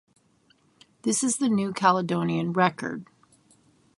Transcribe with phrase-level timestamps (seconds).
[1.03, 3.05] This is the New Caledonian record